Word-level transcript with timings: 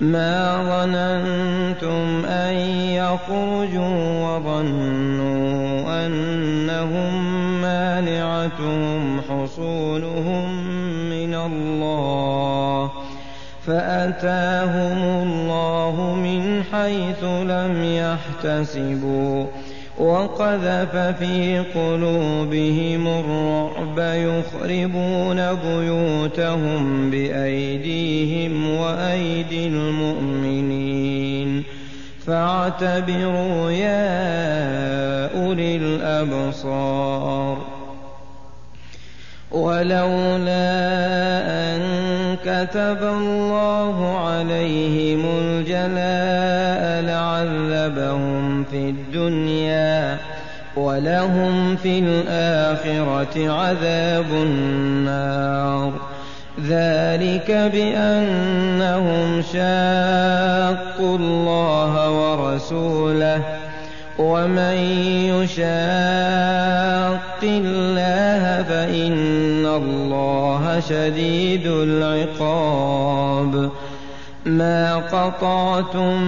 ما 0.00 0.56
ظننتم 0.62 2.24
أن 2.24 2.54
يخرجوا 2.92 4.26
وظنوا 4.26 6.06
أنهم 6.06 7.12
مانعتهم 7.62 9.20
حصولهم 9.20 10.64
من 11.10 11.34
الله 11.34 12.90
فأتاهم 13.66 15.28
الله 15.28 16.14
من 16.14 16.62
حيث 16.72 17.24
لم 17.24 17.84
يحتسبوا 17.84 19.46
وقذف 19.98 20.96
في 20.96 21.58
قلوبهم 21.74 23.06
الرعب 23.08 23.98
يخربون 23.98 25.54
بيوتهم 25.54 27.10
بأيديهم 27.10 28.35
فاعتبروا 32.70 33.70
يا 33.70 35.30
أولي 35.40 35.76
الأبصار. 35.76 37.58
ولولا 39.50 40.66
أن 41.48 41.80
كتب 42.44 43.02
الله 43.02 44.18
عليهم 44.18 45.24
الجلاء 45.38 47.02
لعذبهم 47.02 48.64
في 48.64 48.90
الدنيا 48.90 50.18
ولهم 50.76 51.76
في 51.76 51.98
الآخرة 51.98 53.52
عذاب 53.52 54.26
النار. 54.32 55.92
ذلك 56.60 57.50
بأنهم 57.72 59.42
شاقوا 59.52 61.18
الله 61.18 62.10
ورسوله 62.10 63.42
ومن 64.18 64.74
يشاق 65.36 65.66
الله 67.42 68.62
فإن 68.62 69.66
الله 69.66 70.80
شديد 70.80 71.66
العقاب 71.66 73.70
ما 74.46 74.96
قطعتم 74.96 76.22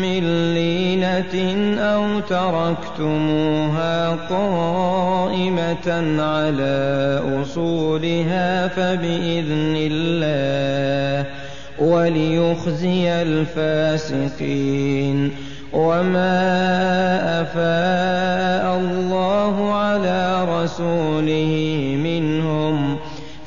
من 0.00 0.54
لينة 0.54 1.34
أو 1.80 2.20
تركتموها 2.20 4.10
قائمة 4.10 5.88
على 6.22 7.20
أصولها 7.42 8.68
فبإذن 8.68 9.74
الله 9.76 11.30
وليخزي 11.78 13.22
الفاسقين. 13.22 15.30
وما 15.72 17.42
أفاء 17.42 18.80
الله 18.80 19.74
على 19.74 20.44
رسوله 20.48 21.52
منهم 22.04 22.43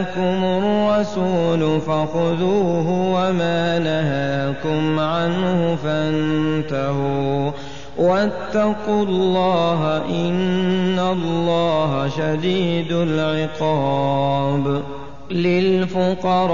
آتاكم 0.00 0.44
الرسول 0.44 1.80
فخذوه 1.80 2.90
وما 2.90 3.78
نهاكم 3.78 4.98
عنه 4.98 5.78
فانتهوا. 5.84 7.50
واتقوا 7.98 9.04
الله 9.04 9.96
إن 9.96 10.98
الله 10.98 12.08
شديد 12.08 12.92
العقاب. 12.92 14.82
للفقراء 15.30 16.44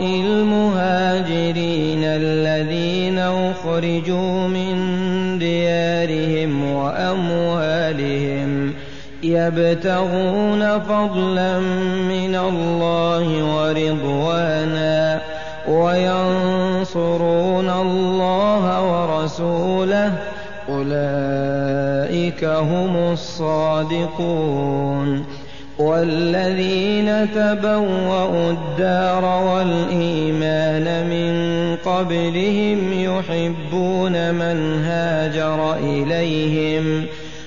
المهاجرين 0.00 2.04
الذين 2.04 3.18
أخرجوا 3.18 4.48
من 4.48 4.74
ديارهم 5.38 6.72
وأموالهم 6.72 8.72
يبتغون 9.22 10.80
فضلا 10.80 11.58
من 12.08 12.34
الله 12.34 13.54
ورضوانا 13.54 15.20
وينصرون 15.68 17.70
الله 17.70 18.82
ورسوله. 18.82 20.12
أولئك 20.68 22.44
هم 22.44 23.12
الصادقون. 23.12 25.24
والذين 25.78 27.34
تبوأوا 27.34 28.50
الدار 28.50 29.24
والإيمان 29.24 31.06
من 31.06 31.34
قبلهم 31.76 32.92
يحبون 32.92 34.34
من 34.34 34.84
هاجر 34.84 35.74
إليهم. 35.74 37.06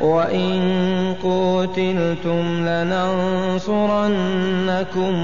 وإن 0.00 0.60
قتلتم 1.22 2.68
لننصرنكم 2.68 4.08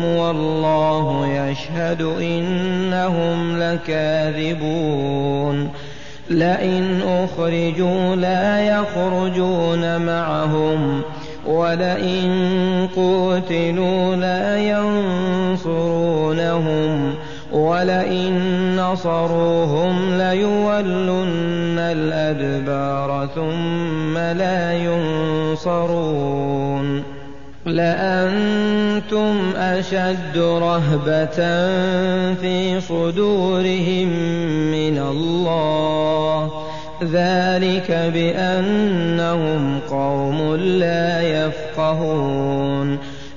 والله 0.04 1.26
يشهد 1.26 2.02
إنهم 2.02 3.58
لكاذبون 3.58 5.06
لئن 6.30 7.00
أخرجوا 7.02 8.16
لا 8.16 8.60
يخرجون 8.60 10.00
معهم 10.06 11.02
ولئن 11.46 12.88
قتلوا 12.96 14.16
لا 14.16 14.58
ينصرونهم 15.56 17.14
ولئن 17.56 18.76
نصروهم 18.76 20.18
ليولن 20.18 21.78
الأدبار 21.78 23.28
ثم 23.34 24.18
لا 24.18 24.72
ينصرون. 24.72 26.36
لأنتم 27.66 29.52
أشد 29.56 30.38
رهبة 30.38 31.36
في 32.34 32.80
صدورهم 32.80 34.08
من 34.70 34.98
الله. 34.98 36.50
ذلك 37.02 38.10
بأنهم 38.14 39.80
قوم 39.90 40.54
لا 40.54 41.20
يفقهون. 41.20 42.98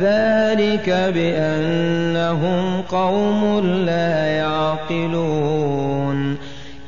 ذلك 0.00 1.12
بأنهم 1.14 2.82
قوم 2.82 3.60
لا 3.86 4.26
يعقلون. 4.26 6.36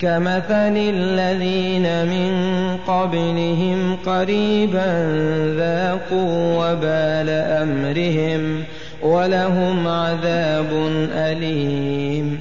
كمثل 0.00 0.76
الذين 0.76 2.06
من 2.06 2.32
قبلهم 2.86 3.96
قريبا 4.06 5.16
ذاقوا 5.56 6.56
وبال 6.56 7.30
أمرهم 7.30 8.64
ولهم 9.02 9.88
عذاب 9.88 10.70
أليم. 11.14 12.40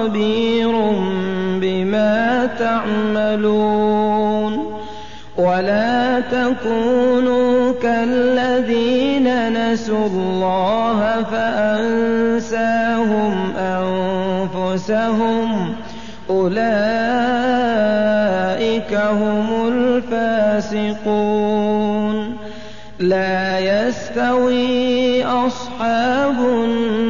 خبير 0.00 0.72
بما 1.60 2.48
تعملون 2.58 4.00
ولا 5.36 6.20
تكونوا 6.20 7.72
كالذين 7.82 9.52
نسوا 9.52 10.06
الله 10.06 11.22
فأنساهم 11.32 12.72
أنفسهم 14.56 15.48
أولئك 16.30 16.54
هم 18.94 19.68
الفاسقون 20.72 21.10
لا 22.98 23.58
يستوي 23.58 25.24
أصحاب 25.24 26.38
النار 26.38 27.09